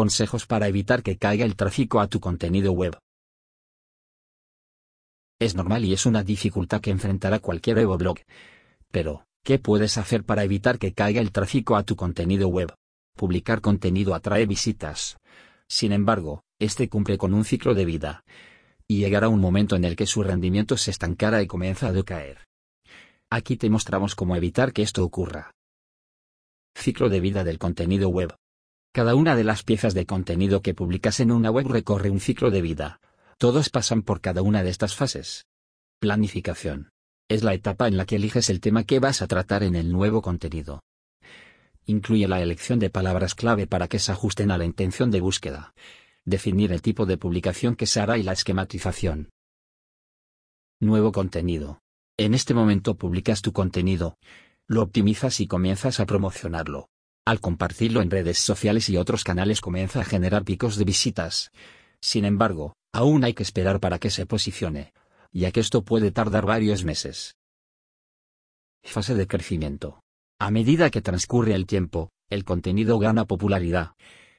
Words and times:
Consejos 0.00 0.46
para 0.46 0.66
evitar 0.66 1.02
que 1.02 1.18
caiga 1.18 1.44
el 1.44 1.56
tráfico 1.56 2.00
a 2.00 2.06
tu 2.06 2.20
contenido 2.20 2.72
web. 2.72 2.96
Es 5.38 5.54
normal 5.54 5.84
y 5.84 5.92
es 5.92 6.06
una 6.06 6.22
dificultad 6.22 6.80
que 6.80 6.90
enfrentará 6.90 7.38
cualquier 7.38 7.86
blog. 7.86 8.16
Pero, 8.90 9.26
¿qué 9.44 9.58
puedes 9.58 9.98
hacer 9.98 10.24
para 10.24 10.42
evitar 10.42 10.78
que 10.78 10.94
caiga 10.94 11.20
el 11.20 11.32
tráfico 11.32 11.76
a 11.76 11.82
tu 11.82 11.96
contenido 11.96 12.48
web? 12.48 12.72
Publicar 13.14 13.60
contenido 13.60 14.14
atrae 14.14 14.46
visitas. 14.46 15.18
Sin 15.68 15.92
embargo, 15.92 16.44
este 16.58 16.88
cumple 16.88 17.18
con 17.18 17.34
un 17.34 17.44
ciclo 17.44 17.74
de 17.74 17.84
vida. 17.84 18.24
Y 18.88 19.00
llegará 19.00 19.28
un 19.28 19.38
momento 19.38 19.76
en 19.76 19.84
el 19.84 19.96
que 19.96 20.06
su 20.06 20.22
rendimiento 20.22 20.78
se 20.78 20.92
estancará 20.92 21.42
y 21.42 21.46
comienza 21.46 21.88
a 21.88 21.92
decaer. 21.92 22.38
Aquí 23.28 23.58
te 23.58 23.68
mostramos 23.68 24.14
cómo 24.14 24.34
evitar 24.34 24.72
que 24.72 24.80
esto 24.80 25.04
ocurra. 25.04 25.50
Ciclo 26.74 27.10
de 27.10 27.20
vida 27.20 27.44
del 27.44 27.58
contenido 27.58 28.08
web. 28.08 28.39
Cada 28.92 29.14
una 29.14 29.36
de 29.36 29.44
las 29.44 29.62
piezas 29.62 29.94
de 29.94 30.04
contenido 30.04 30.62
que 30.62 30.74
publicas 30.74 31.20
en 31.20 31.30
una 31.30 31.50
web 31.50 31.68
recorre 31.68 32.10
un 32.10 32.18
ciclo 32.18 32.50
de 32.50 32.60
vida. 32.60 33.00
Todos 33.38 33.70
pasan 33.70 34.02
por 34.02 34.20
cada 34.20 34.42
una 34.42 34.64
de 34.64 34.70
estas 34.70 34.96
fases. 34.96 35.46
Planificación. 36.00 36.90
Es 37.28 37.44
la 37.44 37.54
etapa 37.54 37.86
en 37.86 37.96
la 37.96 38.04
que 38.04 38.16
eliges 38.16 38.50
el 38.50 38.60
tema 38.60 38.82
que 38.82 38.98
vas 38.98 39.22
a 39.22 39.28
tratar 39.28 39.62
en 39.62 39.76
el 39.76 39.92
nuevo 39.92 40.22
contenido. 40.22 40.82
Incluye 41.86 42.26
la 42.26 42.42
elección 42.42 42.80
de 42.80 42.90
palabras 42.90 43.36
clave 43.36 43.68
para 43.68 43.86
que 43.86 44.00
se 44.00 44.10
ajusten 44.10 44.50
a 44.50 44.58
la 44.58 44.64
intención 44.64 45.12
de 45.12 45.20
búsqueda. 45.20 45.72
Definir 46.24 46.72
el 46.72 46.82
tipo 46.82 47.06
de 47.06 47.16
publicación 47.16 47.76
que 47.76 47.86
se 47.86 48.00
hará 48.00 48.18
y 48.18 48.24
la 48.24 48.32
esquematización. 48.32 49.30
Nuevo 50.80 51.12
contenido. 51.12 51.80
En 52.16 52.34
este 52.34 52.54
momento 52.54 52.96
publicas 52.96 53.40
tu 53.40 53.52
contenido, 53.52 54.18
lo 54.66 54.82
optimizas 54.82 55.40
y 55.40 55.46
comienzas 55.46 56.00
a 56.00 56.06
promocionarlo. 56.06 56.88
Al 57.26 57.40
compartirlo 57.40 58.00
en 58.00 58.10
redes 58.10 58.38
sociales 58.38 58.88
y 58.88 58.96
otros 58.96 59.24
canales 59.24 59.60
comienza 59.60 60.00
a 60.00 60.04
generar 60.04 60.44
picos 60.44 60.76
de 60.76 60.84
visitas. 60.84 61.50
Sin 62.00 62.24
embargo, 62.24 62.74
aún 62.92 63.24
hay 63.24 63.34
que 63.34 63.42
esperar 63.42 63.78
para 63.78 63.98
que 63.98 64.10
se 64.10 64.26
posicione, 64.26 64.92
ya 65.32 65.52
que 65.52 65.60
esto 65.60 65.82
puede 65.82 66.12
tardar 66.12 66.46
varios 66.46 66.84
meses. 66.84 67.36
Fase 68.82 69.14
de 69.14 69.26
crecimiento. 69.26 70.00
A 70.38 70.50
medida 70.50 70.90
que 70.90 71.02
transcurre 71.02 71.54
el 71.54 71.66
tiempo, 71.66 72.10
el 72.30 72.44
contenido 72.44 72.98
gana 72.98 73.26
popularidad, 73.26 73.92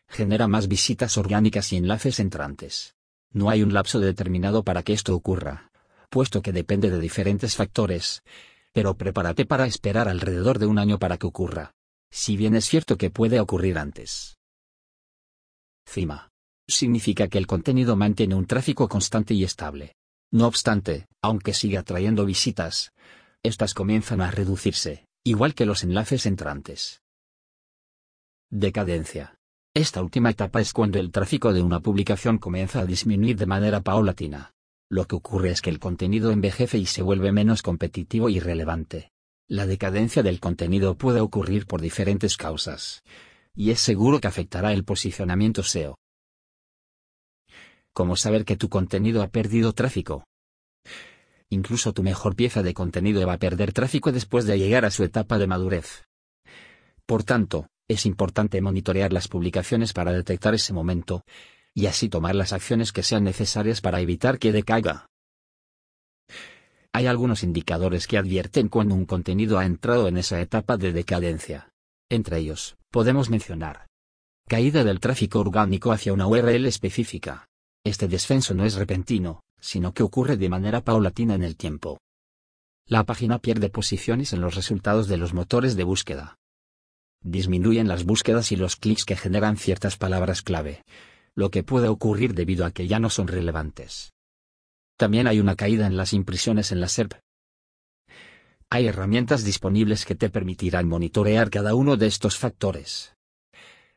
genera 0.08 0.48
más 0.48 0.68
visitas 0.68 1.18
orgánicas 1.18 1.72
y 1.74 1.78
enlaces 1.78 2.20
entrantes. 2.20 2.96
No 3.32 3.52
hay 3.52 3.62
un 3.62 3.74
lapso 3.74 4.00
determinado 4.00 4.64
para 4.64 4.82
que 4.82 4.94
esto 4.94 5.16
ocurra, 5.16 5.72
puesto 6.10 6.42
que 6.42 6.52
depende 6.52 6.90
de 6.90 7.00
diferentes 7.00 7.56
factores, 7.56 8.24
pero 8.74 8.98
prepárate 8.98 9.46
para 9.46 9.68
esperar 9.68 10.10
alrededor 10.10 10.58
de 10.58 10.66
un 10.66 10.80
año 10.80 10.98
para 10.98 11.18
que 11.18 11.28
ocurra 11.28 11.76
si 12.12 12.38
bien 12.38 12.56
es 12.56 12.66
cierto 12.66 12.98
que 12.98 13.10
puede 13.10 13.40
ocurrir 13.40 13.78
antes. 13.78 14.38
Cima. 15.88 16.30
Significa 16.68 17.28
que 17.28 17.38
el 17.38 17.48
contenido 17.48 17.96
mantiene 17.96 18.36
un 18.36 18.46
tráfico 18.46 18.88
constante 18.88 19.34
y 19.34 19.44
estable. 19.44 19.96
No 20.32 20.48
obstante, 20.48 21.08
aunque 21.22 21.54
siga 21.54 21.84
trayendo 21.84 22.26
visitas, 22.26 22.94
estas 23.44 23.74
comienzan 23.74 24.22
a 24.22 24.32
reducirse, 24.32 25.06
igual 25.26 25.54
que 25.54 25.66
los 25.66 25.84
enlaces 25.84 26.26
entrantes. 26.26 27.02
Decadencia. 28.50 29.36
Esta 29.74 30.02
última 30.02 30.30
etapa 30.30 30.62
es 30.62 30.74
cuando 30.74 31.00
el 31.00 31.12
tráfico 31.12 31.54
de 31.54 31.62
una 31.62 31.80
publicación 31.80 32.38
comienza 32.38 32.82
a 32.82 32.86
disminuir 32.86 33.38
de 33.38 33.46
manera 33.46 33.82
paulatina. 33.82 34.54
Lo 34.90 35.08
que 35.08 35.16
ocurre 35.16 35.52
es 35.52 35.62
que 35.62 35.70
el 35.70 35.80
contenido 35.80 36.32
envejece 36.32 36.78
y 36.78 36.86
se 36.86 37.02
vuelve 37.02 37.32
menos 37.32 37.62
competitivo 37.62 38.30
y 38.30 38.40
relevante. 38.40 39.12
La 39.52 39.66
decadencia 39.66 40.24
del 40.24 40.40
contenido 40.40 40.96
puede 40.96 41.20
ocurrir 41.20 41.66
por 41.68 41.82
diferentes 41.82 42.38
causas. 42.38 43.04
Y 43.54 43.72
es 43.72 43.82
seguro 43.82 44.22
que 44.22 44.30
afectará 44.30 44.72
el 44.72 44.86
posicionamiento 44.86 45.62
SEO. 45.62 45.98
¿Cómo 47.92 48.16
saber 48.16 48.46
que 48.46 48.56
tu 48.56 48.70
contenido 48.70 49.22
ha 49.22 49.28
perdido 49.28 49.74
tráfico? 49.74 50.24
Incluso 51.50 51.92
tu 51.92 52.02
mejor 52.02 52.38
pieza 52.38 52.64
de 52.64 52.74
contenido 52.74 53.28
va 53.28 53.34
a 53.34 53.40
perder 53.40 53.74
tráfico 53.74 54.14
después 54.14 54.46
de 54.46 54.58
llegar 54.58 54.86
a 54.86 54.90
su 54.90 55.04
etapa 55.04 55.38
de 55.38 55.48
madurez. 55.48 56.06
Por 57.06 57.26
tanto, 57.26 57.68
es 57.90 58.06
importante 58.06 58.62
monitorear 58.62 59.12
las 59.12 59.28
publicaciones 59.28 59.92
para 59.92 60.14
detectar 60.14 60.54
ese 60.54 60.72
momento, 60.72 61.26
y 61.74 61.88
así 61.88 62.08
tomar 62.08 62.36
las 62.36 62.54
acciones 62.54 62.94
que 62.94 63.04
sean 63.04 63.26
necesarias 63.26 63.82
para 63.82 64.00
evitar 64.00 64.40
que 64.40 64.54
decaiga. 64.54 65.11
Hay 66.94 67.08
algunos 67.08 67.44
indicadores 67.44 68.06
que 68.06 68.18
advierten 68.18 68.68
cuando 68.68 68.96
un 68.96 69.06
contenido 69.06 69.58
ha 69.58 69.66
entrado 69.66 70.08
en 70.08 70.18
esa 70.18 70.42
etapa 70.42 70.76
de 70.78 70.92
decadencia. 70.92 71.70
Entre 72.10 72.38
ellos, 72.40 72.76
podemos 72.90 73.30
mencionar 73.30 73.88
caída 74.48 74.84
del 74.84 75.00
tráfico 75.00 75.40
orgánico 75.40 75.94
hacia 75.94 76.12
una 76.12 76.28
URL 76.28 76.66
específica. 76.66 77.48
Este 77.86 78.10
descenso 78.10 78.54
no 78.54 78.66
es 78.66 78.76
repentino, 78.76 79.44
sino 79.62 79.94
que 79.94 80.04
ocurre 80.04 80.36
de 80.36 80.50
manera 80.50 80.82
paulatina 80.82 81.36
en 81.36 81.44
el 81.44 81.56
tiempo. 81.56 82.00
La 82.86 83.06
página 83.06 83.40
pierde 83.40 83.70
posiciones 83.70 84.34
en 84.34 84.42
los 84.42 84.56
resultados 84.56 85.08
de 85.08 85.16
los 85.16 85.34
motores 85.34 85.78
de 85.78 85.86
búsqueda. 85.86 86.36
Disminuyen 87.24 87.88
las 87.88 88.04
búsquedas 88.04 88.52
y 88.52 88.58
los 88.58 88.76
clics 88.76 89.06
que 89.06 89.16
generan 89.16 89.56
ciertas 89.56 89.96
palabras 89.96 90.42
clave, 90.42 90.84
lo 91.34 91.50
que 91.50 91.64
puede 91.64 91.88
ocurrir 91.88 92.34
debido 92.34 92.66
a 92.66 92.72
que 92.72 92.88
ya 92.88 93.00
no 93.00 93.10
son 93.10 93.30
relevantes. 93.30 94.12
También 95.02 95.26
hay 95.26 95.40
una 95.40 95.56
caída 95.56 95.88
en 95.88 95.98
las 95.98 96.14
impresiones 96.14 96.72
en 96.72 96.80
la 96.80 96.88
SERP. 96.88 97.14
Hay 98.70 98.86
herramientas 98.86 99.44
disponibles 99.44 100.06
que 100.06 100.14
te 100.14 100.30
permitirán 100.30 100.88
monitorear 100.88 101.50
cada 101.50 101.74
uno 101.74 101.98
de 101.98 102.06
estos 102.06 102.38
factores. 102.38 103.16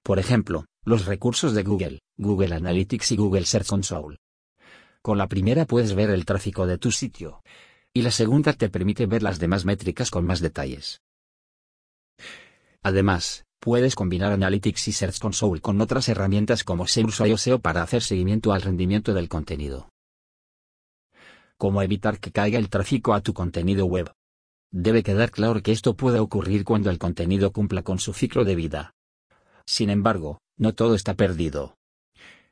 Por 0.03 0.19
ejemplo, 0.19 0.65
los 0.82 1.04
recursos 1.04 1.53
de 1.53 1.62
Google, 1.62 1.98
Google 2.16 2.54
Analytics 2.54 3.12
y 3.12 3.16
Google 3.16 3.44
Search 3.44 3.66
Console. 3.66 4.16
Con 5.03 5.19
la 5.19 5.28
primera 5.28 5.66
puedes 5.66 5.94
ver 5.94 6.09
el 6.09 6.25
tráfico 6.25 6.66
de 6.66 6.78
tu 6.78 6.91
sitio, 6.91 7.42
y 7.92 8.00
la 8.00 8.10
segunda 8.10 8.54
te 8.54 8.71
permite 8.71 9.04
ver 9.04 9.22
las 9.22 9.38
demás 9.38 9.66
métricas 9.66 10.10
con 10.10 10.25
más 10.25 10.41
detalles. 10.41 11.03
Además, 12.82 13.44
puedes 13.60 13.94
combinar 13.94 14.32
Analytics 14.32 14.88
y 14.88 14.92
Search 14.92 15.19
Console 15.19 15.60
con 15.60 15.78
otras 15.82 16.09
herramientas 16.09 16.65
como 16.65 16.86
Search 16.86 17.21
o 17.21 17.36
SEO 17.36 17.59
para 17.59 17.82
hacer 17.82 18.03
seguimiento 18.03 18.54
al 18.54 18.62
rendimiento 18.62 19.12
del 19.12 19.28
contenido 19.28 19.91
cómo 21.56 21.82
evitar 21.82 22.19
que 22.20 22.32
caiga 22.32 22.59
el 22.59 22.69
tráfico 22.69 23.15
a 23.15 23.20
tu 23.20 23.34
contenido 23.34 23.87
web. 23.87 24.12
Debe 24.70 25.03
quedar 25.03 25.31
claro 25.31 25.62
que 25.62 25.72
esto 25.72 25.94
puede 25.94 26.19
ocurrir 26.19 26.65
cuando 26.65 26.91
el 26.91 26.98
contenido 26.98 27.53
cumpla 27.53 27.82
con 27.82 27.98
su 27.98 28.12
ciclo 28.12 28.44
de 28.44 28.56
vida. 28.56 28.94
Sin 29.66 29.91
embargo, 29.91 30.41
no 30.56 30.75
todo 30.75 30.94
está 30.94 31.15
perdido. 31.15 31.76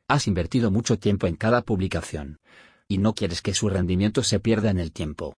Has 0.08 0.26
invertido 0.26 0.70
mucho 0.70 0.98
tiempo 0.98 1.26
en 1.26 1.36
cada 1.36 1.62
publicación, 1.62 2.38
y 2.88 2.98
no 2.98 3.14
quieres 3.14 3.42
que 3.42 3.54
su 3.54 3.68
rendimiento 3.68 4.22
se 4.22 4.40
pierda 4.40 4.70
en 4.70 4.78
el 4.78 4.92
tiempo. 4.92 5.34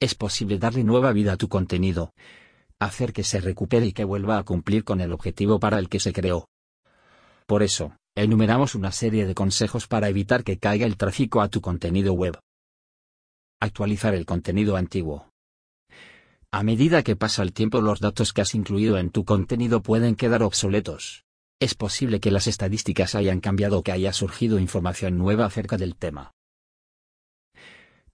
Es 0.00 0.14
posible 0.14 0.58
darle 0.58 0.84
nueva 0.84 1.12
vida 1.12 1.32
a 1.32 1.36
tu 1.36 1.48
contenido, 1.48 2.12
hacer 2.78 3.12
que 3.12 3.24
se 3.24 3.40
recupere 3.40 3.86
y 3.86 3.92
que 3.92 4.04
vuelva 4.04 4.38
a 4.38 4.44
cumplir 4.44 4.84
con 4.84 5.00
el 5.00 5.12
objetivo 5.12 5.58
para 5.58 5.78
el 5.78 5.88
que 5.88 6.00
se 6.00 6.12
creó. 6.12 6.48
Por 7.46 7.62
eso, 7.62 7.96
enumeramos 8.16 8.74
una 8.74 8.92
serie 8.92 9.26
de 9.26 9.34
consejos 9.34 9.86
para 9.86 10.08
evitar 10.08 10.42
que 10.42 10.58
caiga 10.58 10.86
el 10.86 10.96
tráfico 10.96 11.42
a 11.42 11.48
tu 11.48 11.60
contenido 11.60 12.14
web. 12.14 12.40
Actualizar 13.60 14.14
el 14.14 14.24
contenido 14.24 14.76
antiguo. 14.76 15.30
A 16.50 16.62
medida 16.62 17.02
que 17.02 17.16
pasa 17.16 17.42
el 17.42 17.52
tiempo 17.52 17.82
los 17.82 18.00
datos 18.00 18.32
que 18.32 18.40
has 18.40 18.54
incluido 18.54 18.96
en 18.96 19.10
tu 19.10 19.26
contenido 19.26 19.82
pueden 19.82 20.16
quedar 20.16 20.42
obsoletos. 20.42 21.24
Es 21.60 21.74
posible 21.74 22.18
que 22.18 22.30
las 22.30 22.46
estadísticas 22.46 23.14
hayan 23.14 23.40
cambiado 23.40 23.78
o 23.78 23.82
que 23.82 23.92
haya 23.92 24.12
surgido 24.14 24.58
información 24.58 25.18
nueva 25.18 25.44
acerca 25.44 25.76
del 25.76 25.94
tema. 25.94 26.32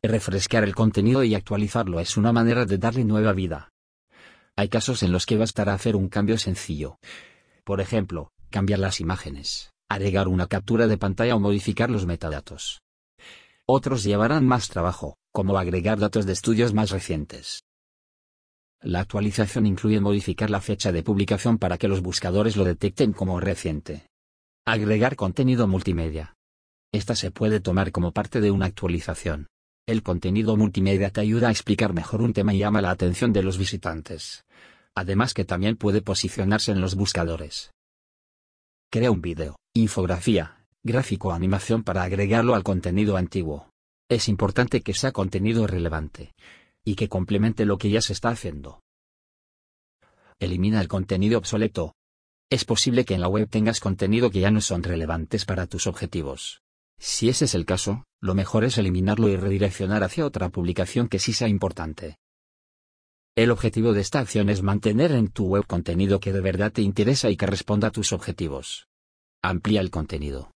Refrescar 0.02 0.64
el 0.64 0.74
contenido 0.74 1.22
y 1.22 1.36
actualizarlo 1.36 2.00
es 2.00 2.16
una 2.16 2.32
manera 2.32 2.64
de 2.64 2.78
darle 2.78 3.04
nueva 3.04 3.32
vida. 3.32 3.68
Hay 4.56 4.68
casos 4.68 5.04
en 5.04 5.12
los 5.12 5.26
que 5.26 5.36
bastará 5.36 5.74
hacer 5.74 5.94
un 5.94 6.08
cambio 6.08 6.38
sencillo. 6.38 6.98
Por 7.64 7.80
ejemplo, 7.80 8.32
cambiar 8.50 8.80
las 8.80 9.00
imágenes 9.00 9.72
agregar 9.92 10.28
una 10.28 10.46
captura 10.46 10.86
de 10.86 10.98
pantalla 10.98 11.36
o 11.36 11.40
modificar 11.40 11.90
los 11.90 12.06
metadatos. 12.06 12.82
Otros 13.66 14.02
llevarán 14.02 14.46
más 14.46 14.68
trabajo, 14.68 15.16
como 15.32 15.56
agregar 15.56 15.98
datos 15.98 16.26
de 16.26 16.32
estudios 16.32 16.74
más 16.74 16.90
recientes. 16.90 17.62
La 18.80 19.00
actualización 19.00 19.66
incluye 19.66 20.00
modificar 20.00 20.50
la 20.50 20.60
fecha 20.60 20.90
de 20.90 21.04
publicación 21.04 21.58
para 21.58 21.78
que 21.78 21.86
los 21.86 22.02
buscadores 22.02 22.56
lo 22.56 22.64
detecten 22.64 23.12
como 23.12 23.38
reciente. 23.38 24.06
Agregar 24.66 25.14
contenido 25.14 25.68
multimedia. 25.68 26.34
Esta 26.92 27.14
se 27.14 27.30
puede 27.30 27.60
tomar 27.60 27.92
como 27.92 28.12
parte 28.12 28.40
de 28.40 28.50
una 28.50 28.66
actualización. 28.66 29.46
El 29.86 30.02
contenido 30.02 30.56
multimedia 30.56 31.10
te 31.10 31.20
ayuda 31.20 31.48
a 31.48 31.50
explicar 31.50 31.92
mejor 31.92 32.22
un 32.22 32.32
tema 32.32 32.54
y 32.54 32.58
llama 32.58 32.82
la 32.82 32.90
atención 32.90 33.32
de 33.32 33.42
los 33.42 33.56
visitantes. 33.56 34.44
Además 34.94 35.32
que 35.32 35.44
también 35.44 35.76
puede 35.76 36.02
posicionarse 36.02 36.72
en 36.72 36.80
los 36.80 36.94
buscadores. 36.94 37.72
Crea 38.92 39.10
un 39.10 39.22
vídeo, 39.22 39.56
infografía, 39.72 40.66
gráfico 40.82 41.28
o 41.28 41.32
animación 41.32 41.82
para 41.82 42.02
agregarlo 42.02 42.54
al 42.54 42.62
contenido 42.62 43.16
antiguo. 43.16 43.70
Es 44.10 44.28
importante 44.28 44.82
que 44.82 44.92
sea 44.92 45.12
contenido 45.12 45.66
relevante 45.66 46.34
y 46.84 46.94
que 46.94 47.08
complemente 47.08 47.64
lo 47.64 47.78
que 47.78 47.88
ya 47.88 48.02
se 48.02 48.12
está 48.12 48.28
haciendo. 48.28 48.82
Elimina 50.38 50.78
el 50.82 50.88
contenido 50.88 51.38
obsoleto. 51.38 51.94
Es 52.50 52.66
posible 52.66 53.06
que 53.06 53.14
en 53.14 53.22
la 53.22 53.28
web 53.28 53.48
tengas 53.48 53.80
contenido 53.80 54.30
que 54.30 54.40
ya 54.40 54.50
no 54.50 54.60
son 54.60 54.82
relevantes 54.82 55.46
para 55.46 55.66
tus 55.66 55.86
objetivos. 55.86 56.60
Si 56.98 57.30
ese 57.30 57.46
es 57.46 57.54
el 57.54 57.64
caso, 57.64 58.04
lo 58.20 58.34
mejor 58.34 58.62
es 58.62 58.76
eliminarlo 58.76 59.30
y 59.30 59.36
redireccionar 59.36 60.04
hacia 60.04 60.26
otra 60.26 60.50
publicación 60.50 61.08
que 61.08 61.18
sí 61.18 61.32
sea 61.32 61.48
importante. 61.48 62.18
El 63.34 63.50
objetivo 63.50 63.94
de 63.94 64.02
esta 64.02 64.18
acción 64.18 64.50
es 64.50 64.62
mantener 64.62 65.10
en 65.12 65.28
tu 65.28 65.46
web 65.46 65.66
contenido 65.66 66.20
que 66.20 66.34
de 66.34 66.42
verdad 66.42 66.70
te 66.70 66.82
interesa 66.82 67.30
y 67.30 67.36
que 67.38 67.46
responda 67.46 67.88
a 67.88 67.90
tus 67.90 68.12
objetivos. 68.12 68.88
Amplía 69.42 69.80
el 69.80 69.90
contenido. 69.90 70.50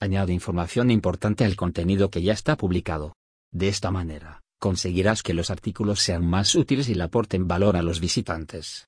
Añade 0.00 0.32
información 0.32 0.92
importante 0.92 1.44
al 1.44 1.56
contenido 1.56 2.10
que 2.10 2.22
ya 2.22 2.32
está 2.32 2.56
publicado. 2.56 3.16
De 3.50 3.66
esta 3.66 3.90
manera, 3.90 4.40
conseguirás 4.60 5.24
que 5.24 5.34
los 5.34 5.50
artículos 5.50 6.00
sean 6.00 6.24
más 6.24 6.54
útiles 6.54 6.88
y 6.88 6.94
le 6.94 7.02
aporten 7.02 7.48
valor 7.48 7.76
a 7.76 7.82
los 7.82 7.98
visitantes. 7.98 8.86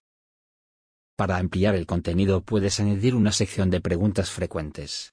Para 1.16 1.38
ampliar 1.38 1.75
el 1.75 1.86
contenido 1.86 2.40
puedes 2.40 2.78
añadir 2.78 3.16
una 3.16 3.32
sección 3.32 3.69
de 3.69 3.81
preguntas 3.81 4.31
frecuentes. 4.31 5.12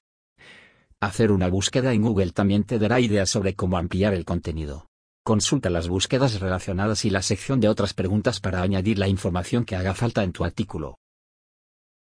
Hacer 1.00 1.32
una 1.32 1.48
búsqueda 1.48 1.92
en 1.92 2.02
Google 2.02 2.30
también 2.30 2.62
te 2.62 2.78
dará 2.78 3.00
ideas 3.00 3.30
sobre 3.30 3.56
cómo 3.56 3.78
ampliar 3.78 4.14
el 4.14 4.24
contenido. 4.24 4.91
Consulta 5.24 5.70
las 5.70 5.86
búsquedas 5.86 6.40
relacionadas 6.40 7.04
y 7.04 7.10
la 7.10 7.22
sección 7.22 7.60
de 7.60 7.68
otras 7.68 7.94
preguntas 7.94 8.40
para 8.40 8.60
añadir 8.60 8.98
la 8.98 9.06
información 9.06 9.64
que 9.64 9.76
haga 9.76 9.94
falta 9.94 10.24
en 10.24 10.32
tu 10.32 10.44
artículo. 10.44 10.98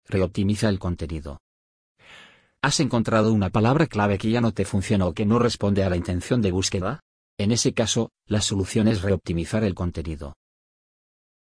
Reoptimiza 0.08 0.70
el 0.70 0.78
contenido. 0.78 1.40
¿Has 2.62 2.80
encontrado 2.80 3.34
una 3.34 3.50
palabra 3.50 3.88
clave 3.88 4.20
que 4.20 4.30
ya 4.30 4.42
no 4.42 4.52
te 4.52 4.64
funciona 4.64 5.08
o 5.08 5.14
que 5.14 5.26
no 5.26 5.40
responde 5.40 5.84
a 5.84 5.90
la 5.90 5.96
intención 5.96 6.44
de 6.44 6.52
búsqueda? 6.52 7.00
En 7.40 7.52
ese 7.52 7.74
caso, 7.74 8.12
la 8.28 8.42
solución 8.42 8.88
es 8.88 9.02
reoptimizar 9.02 9.64
el 9.64 9.74
contenido. 9.74 10.36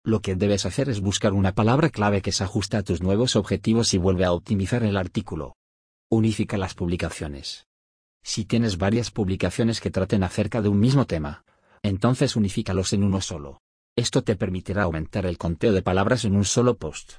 Lo 0.03 0.21
que 0.21 0.35
debes 0.35 0.67
hacer 0.67 0.89
es 0.89 1.01
buscar 1.01 1.33
una 1.33 1.53
palabra 1.53 1.89
clave 1.89 2.21
que 2.21 2.31
se 2.31 2.43
ajuste 2.43 2.77
a 2.77 2.83
tus 2.83 3.01
nuevos 3.01 3.35
objetivos 3.35 3.95
y 3.95 3.97
vuelve 3.97 4.25
a 4.25 4.31
optimizar 4.31 4.83
el 4.83 4.95
artículo. 4.95 5.55
Unifica 6.11 6.55
las 6.57 6.75
publicaciones. 6.75 7.65
Si 8.21 8.45
tienes 8.45 8.77
varias 8.77 9.09
publicaciones 9.09 9.81
que 9.81 9.89
traten 9.89 10.23
acerca 10.23 10.61
de 10.61 10.69
un 10.69 10.79
mismo 10.79 11.05
tema, 11.05 11.45
entonces 11.83 12.35
unifícalos 12.35 12.93
en 12.93 13.03
uno 13.03 13.21
solo. 13.21 13.59
Esto 13.95 14.23
te 14.23 14.35
permitirá 14.35 14.83
aumentar 14.83 15.25
el 15.25 15.37
conteo 15.37 15.73
de 15.73 15.81
palabras 15.81 16.23
en 16.25 16.35
un 16.35 16.45
solo 16.45 16.77
post. 16.77 17.13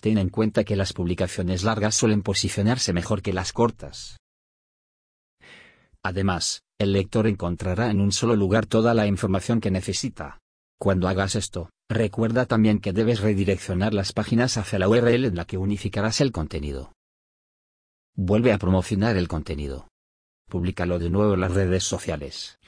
Ten 0.00 0.18
en 0.18 0.28
cuenta 0.28 0.64
que 0.64 0.76
las 0.76 0.92
publicaciones 0.92 1.62
largas 1.62 1.94
suelen 1.94 2.22
posicionarse 2.22 2.92
mejor 2.92 3.22
que 3.22 3.32
las 3.32 3.52
cortas. 3.52 4.18
Además, 6.02 6.62
el 6.78 6.92
lector 6.92 7.26
encontrará 7.26 7.90
en 7.90 8.00
un 8.00 8.12
solo 8.12 8.34
lugar 8.34 8.66
toda 8.66 8.94
la 8.94 9.06
información 9.06 9.60
que 9.60 9.70
necesita. 9.70 10.38
Cuando 10.78 11.08
hagas 11.08 11.34
esto, 11.34 11.70
recuerda 11.90 12.46
también 12.46 12.80
que 12.80 12.94
debes 12.94 13.20
redireccionar 13.20 13.92
las 13.92 14.12
páginas 14.12 14.56
hacia 14.56 14.78
la 14.78 14.88
URL 14.88 15.26
en 15.26 15.36
la 15.36 15.44
que 15.44 15.58
unificarás 15.58 16.22
el 16.22 16.32
contenido. 16.32 16.92
Vuelve 18.16 18.52
a 18.52 18.58
promocionar 18.58 19.16
el 19.16 19.28
contenido. 19.28 19.88
Públicalo 20.48 20.98
de 20.98 21.10
nuevo 21.10 21.34
en 21.34 21.40
las 21.40 21.52
redes 21.52 21.84
sociales. 21.84 22.58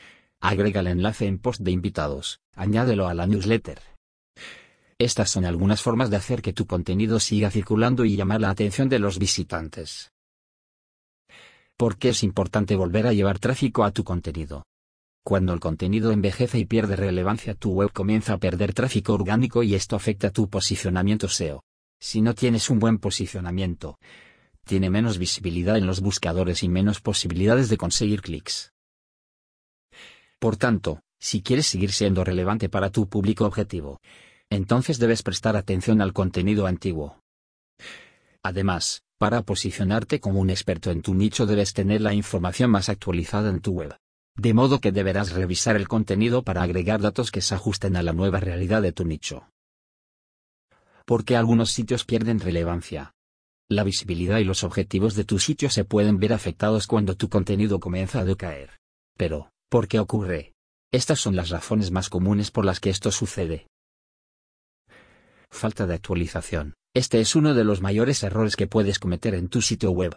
Agrega 0.42 0.80
el 0.80 0.88
enlace 0.88 1.26
en 1.26 1.38
post 1.38 1.60
de 1.60 1.70
invitados, 1.70 2.40
añádelo 2.56 3.06
a 3.06 3.14
la 3.14 3.28
newsletter. 3.28 3.80
Estas 4.98 5.30
son 5.30 5.44
algunas 5.44 5.80
formas 5.80 6.10
de 6.10 6.16
hacer 6.16 6.42
que 6.42 6.52
tu 6.52 6.66
contenido 6.66 7.20
siga 7.20 7.48
circulando 7.48 8.04
y 8.04 8.16
llamar 8.16 8.40
la 8.40 8.50
atención 8.50 8.88
de 8.88 8.98
los 8.98 9.20
visitantes. 9.20 10.10
¿Por 11.76 11.96
qué 11.96 12.08
es 12.08 12.24
importante 12.24 12.74
volver 12.74 13.06
a 13.06 13.12
llevar 13.12 13.38
tráfico 13.38 13.84
a 13.84 13.92
tu 13.92 14.02
contenido? 14.02 14.64
Cuando 15.24 15.52
el 15.52 15.60
contenido 15.60 16.10
envejece 16.10 16.58
y 16.58 16.64
pierde 16.64 16.96
relevancia, 16.96 17.54
tu 17.54 17.70
web 17.74 17.92
comienza 17.92 18.32
a 18.32 18.38
perder 18.38 18.74
tráfico 18.74 19.14
orgánico 19.14 19.62
y 19.62 19.76
esto 19.76 19.94
afecta 19.94 20.30
tu 20.30 20.50
posicionamiento 20.50 21.28
SEO. 21.28 21.62
Si 22.00 22.20
no 22.20 22.34
tienes 22.34 22.68
un 22.68 22.80
buen 22.80 22.98
posicionamiento, 22.98 23.96
tiene 24.66 24.90
menos 24.90 25.18
visibilidad 25.18 25.76
en 25.76 25.86
los 25.86 26.00
buscadores 26.00 26.64
y 26.64 26.68
menos 26.68 27.00
posibilidades 27.00 27.68
de 27.68 27.76
conseguir 27.76 28.22
clics. 28.22 28.71
Por 30.42 30.56
tanto, 30.56 31.04
si 31.20 31.40
quieres 31.40 31.68
seguir 31.68 31.92
siendo 31.92 32.24
relevante 32.24 32.68
para 32.68 32.90
tu 32.90 33.08
público 33.08 33.44
objetivo, 33.44 34.00
entonces 34.50 34.98
debes 34.98 35.22
prestar 35.22 35.56
atención 35.56 36.00
al 36.02 36.12
contenido 36.12 36.66
antiguo. 36.66 37.20
Además, 38.42 39.04
para 39.18 39.42
posicionarte 39.42 40.18
como 40.18 40.40
un 40.40 40.50
experto 40.50 40.90
en 40.90 41.00
tu 41.00 41.14
nicho 41.14 41.46
debes 41.46 41.74
tener 41.74 42.00
la 42.00 42.12
información 42.12 42.72
más 42.72 42.88
actualizada 42.88 43.50
en 43.50 43.60
tu 43.60 43.70
web. 43.70 43.96
De 44.36 44.52
modo 44.52 44.80
que 44.80 44.90
deberás 44.90 45.30
revisar 45.30 45.76
el 45.76 45.86
contenido 45.86 46.42
para 46.42 46.64
agregar 46.64 47.00
datos 47.00 47.30
que 47.30 47.40
se 47.40 47.54
ajusten 47.54 47.94
a 47.94 48.02
la 48.02 48.12
nueva 48.12 48.40
realidad 48.40 48.82
de 48.82 48.90
tu 48.90 49.04
nicho. 49.04 49.48
Porque 51.06 51.36
algunos 51.36 51.70
sitios 51.70 52.04
pierden 52.04 52.40
relevancia, 52.40 53.14
la 53.68 53.84
visibilidad 53.84 54.38
y 54.38 54.44
los 54.44 54.64
objetivos 54.64 55.14
de 55.14 55.22
tu 55.22 55.38
sitio 55.38 55.70
se 55.70 55.84
pueden 55.84 56.18
ver 56.18 56.32
afectados 56.32 56.88
cuando 56.88 57.16
tu 57.16 57.28
contenido 57.28 57.78
comienza 57.78 58.18
a 58.18 58.24
decaer. 58.24 58.80
Pero, 59.16 59.51
¿por 59.72 59.88
qué 59.88 60.00
ocurre? 60.00 60.52
Estas 60.92 61.18
son 61.18 61.34
las 61.34 61.48
razones 61.48 61.90
más 61.90 62.10
comunes 62.10 62.50
por 62.50 62.66
las 62.66 62.78
que 62.78 62.90
esto 62.90 63.10
sucede. 63.10 63.68
Falta 65.50 65.86
de 65.86 65.94
actualización. 65.94 66.74
Este 66.94 67.22
es 67.22 67.34
uno 67.34 67.54
de 67.54 67.64
los 67.64 67.80
mayores 67.80 68.22
errores 68.22 68.54
que 68.54 68.66
puedes 68.66 68.98
cometer 68.98 69.34
en 69.34 69.48
tu 69.48 69.62
sitio 69.62 69.90
web. 69.92 70.14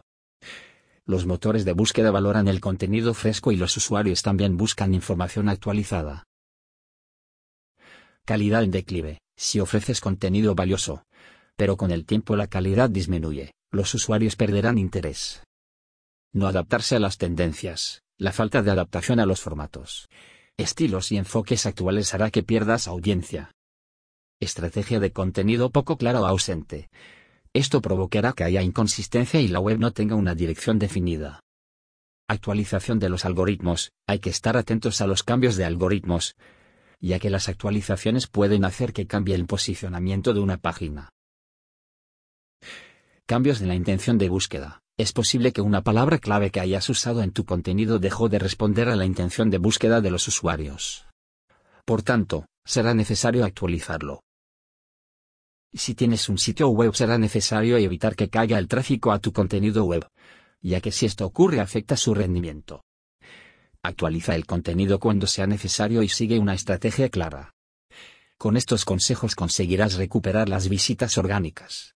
Los 1.06 1.26
motores 1.26 1.64
de 1.64 1.72
búsqueda 1.72 2.12
valoran 2.12 2.50
el 2.50 2.60
contenido 2.60 3.14
fresco 3.14 3.54
y 3.54 3.56
los 3.56 3.78
usuarios 3.78 4.24
también 4.24 4.58
buscan 4.58 4.94
información 4.94 5.48
actualizada. 5.48 6.26
Calidad 8.26 8.64
en 8.64 8.72
declive. 8.72 9.20
Si 9.38 9.62
ofreces 9.62 10.02
contenido 10.02 10.54
valioso, 10.54 11.04
pero 11.56 11.78
con 11.78 11.92
el 11.92 12.06
tiempo 12.06 12.36
la 12.36 12.48
calidad 12.48 12.90
disminuye, 12.90 13.54
los 13.72 13.94
usuarios 13.94 14.36
perderán 14.36 14.78
interés. 14.78 15.44
No 16.34 16.48
adaptarse 16.48 16.98
a 16.98 17.00
las 17.00 17.18
tendencias, 17.18 18.02
la 18.18 18.32
falta 18.32 18.62
de 18.62 18.72
adaptación 18.72 19.20
a 19.20 19.26
los 19.26 19.42
formatos, 19.42 20.08
estilos 20.58 21.12
y 21.12 21.18
enfoques 21.18 21.66
actuales 21.66 22.14
hará 22.14 22.32
que 22.32 22.44
pierdas 22.44 22.88
audiencia. 22.88 23.52
Estrategia 24.40 25.00
de 25.00 25.12
contenido 25.12 25.70
poco 25.70 25.98
clara 25.98 26.22
o 26.22 26.26
ausente. 26.26 26.90
Esto 27.54 27.82
provocará 27.82 28.34
que 28.34 28.44
haya 28.44 28.62
inconsistencia 28.62 29.40
y 29.40 29.48
la 29.48 29.60
web 29.60 29.80
no 29.80 29.92
tenga 29.92 30.16
una 30.16 30.36
dirección 30.36 30.80
definida. 30.80 31.42
Actualización 32.28 33.00
de 33.00 33.10
los 33.10 33.24
algoritmos. 33.26 33.92
Hay 34.08 34.20
que 34.20 34.30
estar 34.30 34.58
atentos 34.58 35.00
a 35.02 35.08
los 35.08 35.24
cambios 35.24 35.56
de 35.56 35.66
algoritmos, 35.66 36.36
ya 37.00 37.20
que 37.20 37.30
las 37.30 37.50
actualizaciones 37.50 38.28
pueden 38.28 38.66
hacer 38.66 38.94
que 38.94 39.08
cambie 39.08 39.36
el 39.36 39.46
posicionamiento 39.46 40.34
de 40.34 40.40
una 40.40 40.58
página. 40.58 41.10
Cambios 43.26 43.62
en 43.62 43.68
la 43.68 43.76
intención 43.76 44.18
de 44.18 44.30
búsqueda. 44.30 44.85
Es 44.98 45.12
posible 45.12 45.52
que 45.52 45.60
una 45.60 45.82
palabra 45.82 46.20
clave 46.20 46.52
que 46.52 46.62
hayas 46.62 46.88
usado 46.88 47.22
en 47.22 47.32
tu 47.32 47.44
contenido 47.44 48.00
dejó 48.00 48.30
de 48.30 48.40
responder 48.40 48.88
a 48.88 48.96
la 48.96 49.04
intención 49.04 49.50
de 49.50 49.58
búsqueda 49.58 50.00
de 50.00 50.10
los 50.10 50.26
usuarios. 50.30 51.06
Por 51.84 52.02
tanto, 52.02 52.46
será 52.64 52.94
necesario 52.94 53.44
actualizarlo. 53.44 54.22
Si 55.74 55.96
tienes 55.96 56.30
un 56.30 56.38
sitio 56.38 56.70
web 56.70 56.96
será 56.96 57.18
necesario 57.18 57.76
evitar 57.76 58.16
que 58.16 58.30
caiga 58.30 58.58
el 58.58 58.70
tráfico 58.70 59.12
a 59.12 59.20
tu 59.20 59.34
contenido 59.34 59.84
web, 59.84 60.08
ya 60.62 60.80
que 60.80 60.94
si 60.94 61.06
esto 61.06 61.26
ocurre 61.26 61.60
afecta 61.60 61.98
su 61.98 62.14
rendimiento. 62.14 62.86
Actualiza 63.84 64.34
el 64.34 64.46
contenido 64.46 65.00
cuando 65.00 65.28
sea 65.28 65.46
necesario 65.46 66.04
y 66.04 66.08
sigue 66.08 66.40
una 66.40 66.54
estrategia 66.54 67.10
clara. 67.10 67.54
Con 68.38 68.56
estos 68.56 68.86
consejos 68.86 69.36
conseguirás 69.36 69.96
recuperar 69.96 70.48
las 70.48 70.70
visitas 70.70 71.18
orgánicas 71.18 71.96